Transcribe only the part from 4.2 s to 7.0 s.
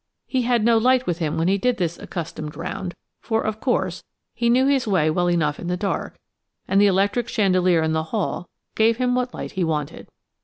he knew his way well enough in the dark, and the